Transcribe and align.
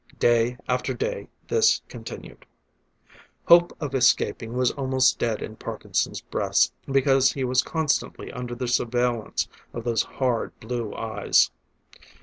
Day 0.17 0.57
after 0.67 0.95
day 0.95 1.27
this 1.47 1.83
continued. 1.87 2.47
Hope 3.47 3.77
of 3.79 3.93
escaping 3.93 4.53
was 4.53 4.71
almost 4.71 5.19
dead 5.19 5.43
in 5.43 5.57
Parkinson's 5.57 6.21
breast, 6.21 6.73
because 6.91 7.33
he 7.33 7.43
was 7.43 7.61
constantly 7.61 8.31
under 8.31 8.55
the 8.55 8.67
surveillance 8.67 9.47
of 9.73 9.83
those 9.83 10.01
hard, 10.01 10.59
blue 10.59 10.91
eyes. 10.95 11.51